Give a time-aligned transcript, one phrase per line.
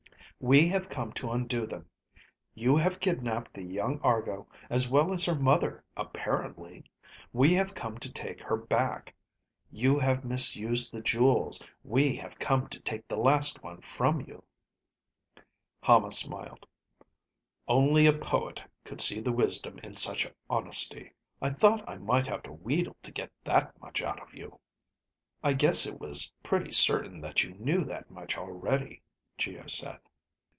[0.43, 1.87] "We have come to undo them.
[2.55, 6.85] You have kidnaped the young Argo, as well as her mother apparently.
[7.31, 9.13] We have come to take her back.
[9.69, 11.61] You have misused the jewels.
[11.83, 14.43] We have come to take the last one from you."
[15.83, 16.65] Hama smiled.
[17.67, 21.13] "Only a poet could see the wisdom in such honesty.
[21.39, 24.59] I thought I might have to wheedle to get that much out of you."
[25.43, 29.03] "I guess it was pretty certain that you knew that much already,"
[29.37, 29.99] Geo said.